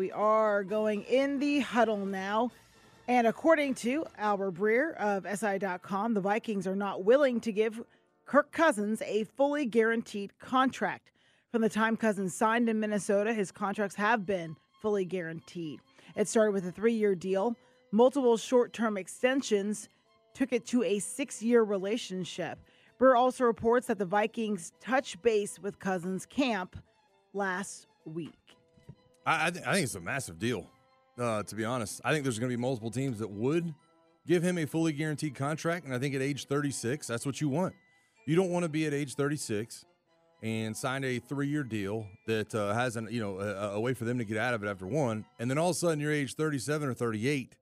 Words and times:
We 0.00 0.10
are 0.12 0.64
going 0.64 1.02
in 1.02 1.40
the 1.40 1.58
huddle 1.60 2.06
now. 2.06 2.52
And 3.06 3.26
according 3.26 3.74
to 3.74 4.06
Albert 4.16 4.54
Breer 4.54 4.96
of 4.96 5.26
SI.com, 5.38 6.14
the 6.14 6.22
Vikings 6.22 6.66
are 6.66 6.74
not 6.74 7.04
willing 7.04 7.38
to 7.40 7.52
give 7.52 7.82
Kirk 8.24 8.50
Cousins 8.50 9.02
a 9.02 9.24
fully 9.24 9.66
guaranteed 9.66 10.38
contract. 10.38 11.12
From 11.52 11.60
the 11.60 11.68
time 11.68 11.98
Cousins 11.98 12.34
signed 12.34 12.70
in 12.70 12.80
Minnesota, 12.80 13.34
his 13.34 13.52
contracts 13.52 13.94
have 13.96 14.24
been 14.24 14.56
fully 14.80 15.04
guaranteed. 15.04 15.80
It 16.16 16.28
started 16.28 16.52
with 16.52 16.66
a 16.66 16.72
three 16.72 16.94
year 16.94 17.14
deal, 17.14 17.54
multiple 17.92 18.38
short 18.38 18.72
term 18.72 18.96
extensions 18.96 19.90
took 20.32 20.54
it 20.54 20.64
to 20.68 20.82
a 20.82 20.98
six 21.00 21.42
year 21.42 21.62
relationship. 21.62 22.58
Breer 22.98 23.18
also 23.18 23.44
reports 23.44 23.88
that 23.88 23.98
the 23.98 24.06
Vikings 24.06 24.72
touch 24.80 25.20
base 25.20 25.58
with 25.58 25.78
Cousins 25.78 26.24
camp 26.24 26.74
last 27.34 27.86
week. 28.06 28.56
I, 29.26 29.46
I, 29.46 29.50
th- 29.50 29.64
I 29.66 29.72
think 29.72 29.84
it's 29.84 29.94
a 29.94 30.00
massive 30.00 30.38
deal, 30.38 30.66
uh, 31.18 31.42
to 31.42 31.54
be 31.54 31.64
honest. 31.64 32.00
I 32.04 32.12
think 32.12 32.24
there's 32.24 32.38
going 32.38 32.50
to 32.50 32.56
be 32.56 32.60
multiple 32.60 32.90
teams 32.90 33.18
that 33.18 33.30
would 33.30 33.74
give 34.26 34.42
him 34.42 34.58
a 34.58 34.66
fully 34.66 34.92
guaranteed 34.92 35.34
contract. 35.34 35.84
And 35.86 35.94
I 35.94 35.98
think 35.98 36.14
at 36.14 36.22
age 36.22 36.46
36, 36.46 37.06
that's 37.06 37.26
what 37.26 37.40
you 37.40 37.48
want. 37.48 37.74
You 38.26 38.36
don't 38.36 38.50
want 38.50 38.64
to 38.64 38.68
be 38.68 38.86
at 38.86 38.94
age 38.94 39.14
36 39.14 39.84
and 40.42 40.76
sign 40.76 41.04
a 41.04 41.18
three-year 41.18 41.64
deal 41.64 42.06
that 42.26 42.54
uh, 42.54 42.72
has 42.72 42.96
an 42.96 43.08
you 43.10 43.20
know 43.20 43.40
a, 43.40 43.72
a, 43.72 43.80
way 43.80 43.92
for 43.92 44.04
them 44.04 44.18
to 44.18 44.24
get 44.24 44.36
out 44.36 44.54
of 44.54 44.64
it 44.64 44.68
after 44.68 44.86
one, 44.86 45.24
and 45.38 45.50
then 45.50 45.58
all 45.58 45.70
of 45.70 45.76
a 45.76 45.78
sudden 45.78 46.00
you're 46.00 46.12
age 46.12 46.34
37 46.34 46.88
or 46.88 46.94
38, 46.94 47.56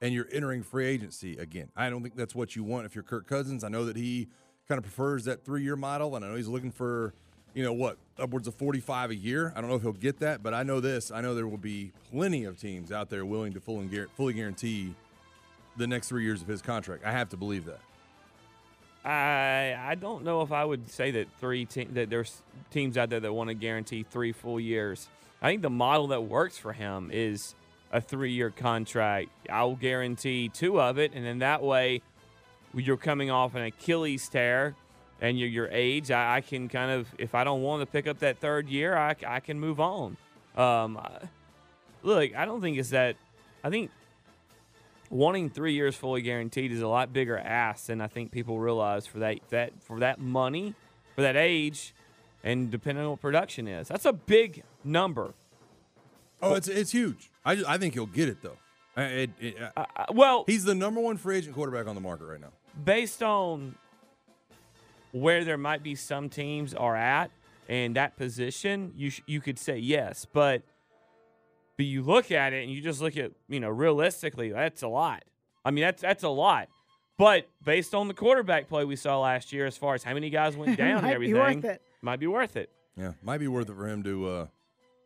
and 0.00 0.14
you're 0.14 0.28
entering 0.32 0.62
free 0.62 0.86
agency 0.86 1.36
again. 1.36 1.68
I 1.76 1.90
don't 1.90 2.02
think 2.02 2.14
that's 2.14 2.34
what 2.34 2.54
you 2.54 2.62
want 2.62 2.86
if 2.86 2.94
you're 2.94 3.02
Kirk 3.02 3.26
Cousins. 3.26 3.64
I 3.64 3.68
know 3.68 3.84
that 3.86 3.96
he 3.96 4.28
kind 4.68 4.78
of 4.78 4.84
prefers 4.84 5.24
that 5.24 5.44
three-year 5.44 5.76
model, 5.76 6.14
and 6.14 6.24
I 6.24 6.28
know 6.28 6.36
he's 6.36 6.48
looking 6.48 6.70
for 6.70 7.14
you 7.54 7.62
know 7.62 7.72
what 7.72 7.98
upwards 8.18 8.46
of 8.48 8.54
45 8.54 9.10
a 9.10 9.14
year. 9.14 9.52
I 9.56 9.60
don't 9.60 9.68
know 9.68 9.76
if 9.76 9.82
he'll 9.82 9.92
get 9.92 10.20
that, 10.20 10.42
but 10.42 10.54
I 10.54 10.62
know 10.62 10.80
this. 10.80 11.10
I 11.10 11.20
know 11.20 11.34
there 11.34 11.46
will 11.46 11.56
be 11.56 11.92
plenty 12.10 12.44
of 12.44 12.58
teams 12.60 12.92
out 12.92 13.10
there 13.10 13.24
willing 13.24 13.52
to 13.54 13.60
fully 13.60 14.34
guarantee 14.34 14.94
the 15.76 15.86
next 15.86 16.08
three 16.08 16.24
years 16.24 16.42
of 16.42 16.48
his 16.48 16.62
contract. 16.62 17.04
I 17.04 17.12
have 17.12 17.28
to 17.30 17.36
believe 17.36 17.64
that. 17.66 17.80
I 19.04 19.76
I 19.78 19.94
don't 19.96 20.24
know 20.24 20.42
if 20.42 20.52
I 20.52 20.64
would 20.64 20.90
say 20.90 21.10
that 21.12 21.26
three 21.40 21.64
te- 21.64 21.84
that 21.84 22.08
there's 22.10 22.42
teams 22.70 22.96
out 22.96 23.10
there 23.10 23.20
that 23.20 23.32
want 23.32 23.48
to 23.48 23.54
guarantee 23.54 24.04
three 24.08 24.32
full 24.32 24.60
years. 24.60 25.08
I 25.40 25.48
think 25.48 25.62
the 25.62 25.70
model 25.70 26.08
that 26.08 26.22
works 26.22 26.56
for 26.56 26.72
him 26.72 27.10
is 27.12 27.56
a 27.90 28.00
three-year 28.00 28.50
contract. 28.50 29.28
I 29.50 29.64
will 29.64 29.76
guarantee 29.76 30.48
two 30.48 30.80
of 30.80 30.98
it, 30.98 31.12
and 31.14 31.26
then 31.26 31.40
that 31.40 31.62
way, 31.62 32.00
you're 32.74 32.96
coming 32.96 33.30
off 33.30 33.54
an 33.54 33.62
Achilles 33.62 34.28
tear, 34.28 34.76
and 35.22 35.38
your 35.38 35.48
your 35.48 35.68
age, 35.70 36.10
I, 36.10 36.36
I 36.36 36.40
can 36.42 36.68
kind 36.68 36.90
of 36.90 37.08
if 37.16 37.34
I 37.34 37.44
don't 37.44 37.62
want 37.62 37.80
to 37.80 37.86
pick 37.86 38.06
up 38.06 38.18
that 38.18 38.38
third 38.38 38.68
year, 38.68 38.94
I, 38.94 39.14
I 39.26 39.40
can 39.40 39.58
move 39.58 39.80
on. 39.80 40.16
Um, 40.56 41.00
look, 42.02 42.36
I 42.36 42.44
don't 42.44 42.60
think 42.60 42.76
it's 42.76 42.90
that. 42.90 43.16
I 43.64 43.70
think 43.70 43.90
wanting 45.08 45.48
three 45.48 45.74
years 45.74 45.94
fully 45.94 46.22
guaranteed 46.22 46.72
is 46.72 46.82
a 46.82 46.88
lot 46.88 47.12
bigger 47.12 47.38
ask 47.38 47.86
than 47.86 48.00
I 48.00 48.08
think 48.08 48.32
people 48.32 48.58
realize 48.58 49.06
for 49.06 49.20
that 49.20 49.38
that 49.50 49.72
for 49.80 50.00
that 50.00 50.20
money, 50.20 50.74
for 51.14 51.22
that 51.22 51.36
age, 51.36 51.94
and 52.42 52.70
depending 52.70 53.04
on 53.04 53.10
what 53.10 53.20
production 53.20 53.68
is. 53.68 53.88
That's 53.88 54.04
a 54.04 54.12
big 54.12 54.64
number. 54.82 55.34
Oh, 56.42 56.54
it's 56.54 56.66
it's 56.66 56.90
huge. 56.90 57.30
I, 57.44 57.62
I 57.66 57.78
think 57.78 57.94
he'll 57.94 58.06
get 58.06 58.28
it 58.28 58.42
though. 58.42 58.56
It, 58.94 59.30
it, 59.40 59.56
uh, 59.74 59.84
well, 60.10 60.44
he's 60.46 60.64
the 60.64 60.74
number 60.74 61.00
one 61.00 61.16
free 61.16 61.38
agent 61.38 61.54
quarterback 61.54 61.86
on 61.86 61.94
the 61.94 62.00
market 62.00 62.26
right 62.26 62.40
now. 62.40 62.50
Based 62.84 63.22
on 63.22 63.76
where 65.12 65.44
there 65.44 65.58
might 65.58 65.82
be 65.82 65.94
some 65.94 66.28
teams 66.28 66.74
are 66.74 66.96
at 66.96 67.30
and 67.68 67.96
that 67.96 68.16
position, 68.16 68.92
you 68.96 69.10
sh- 69.10 69.22
you 69.26 69.40
could 69.40 69.58
say 69.58 69.78
yes, 69.78 70.26
but 70.30 70.62
but 71.76 71.86
you 71.86 72.02
look 72.02 72.30
at 72.30 72.52
it 72.52 72.64
and 72.64 72.72
you 72.72 72.80
just 72.82 73.00
look 73.00 73.16
at, 73.16 73.32
you 73.48 73.60
know, 73.60 73.70
realistically, 73.70 74.52
that's 74.52 74.82
a 74.82 74.88
lot. 74.88 75.24
I 75.64 75.70
mean, 75.70 75.82
that's 75.82 76.02
that's 76.02 76.22
a 76.22 76.28
lot. 76.28 76.68
But 77.18 77.46
based 77.64 77.94
on 77.94 78.08
the 78.08 78.14
quarterback 78.14 78.68
play 78.68 78.84
we 78.84 78.96
saw 78.96 79.20
last 79.20 79.52
year, 79.52 79.66
as 79.66 79.76
far 79.76 79.94
as 79.94 80.02
how 80.02 80.14
many 80.14 80.28
guys 80.30 80.56
went 80.56 80.76
down 80.78 81.04
and 81.04 81.12
everything, 81.12 81.60
be 81.60 81.68
might 82.00 82.18
be 82.20 82.26
worth 82.26 82.56
it. 82.56 82.70
Yeah, 82.96 83.12
might 83.22 83.38
be 83.38 83.48
worth 83.48 83.70
it 83.70 83.76
for 83.76 83.88
him 83.88 84.02
to 84.02 84.26
uh, 84.28 84.46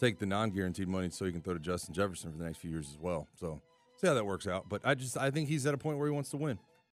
take 0.00 0.18
the 0.18 0.26
non-guaranteed 0.26 0.88
money 0.88 1.10
so 1.10 1.24
he 1.26 1.32
can 1.32 1.42
throw 1.42 1.54
to 1.54 1.60
Justin 1.60 1.94
Jefferson 1.94 2.32
for 2.32 2.38
the 2.38 2.44
next 2.44 2.58
few 2.58 2.70
years 2.70 2.88
as 2.90 2.98
well. 2.98 3.28
So 3.38 3.60
see 3.96 4.06
how 4.06 4.14
that 4.14 4.26
works 4.26 4.46
out. 4.46 4.68
But 4.68 4.82
I 4.84 4.94
just 4.94 5.16
I 5.16 5.30
think 5.30 5.48
he's 5.48 5.66
at 5.66 5.74
a 5.74 5.78
point 5.78 5.98
where 5.98 6.08
he 6.08 6.12
wants 6.12 6.30
to 6.30 6.36
win. 6.36 6.58